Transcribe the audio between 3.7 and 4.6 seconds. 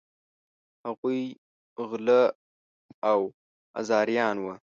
آزاریان وه.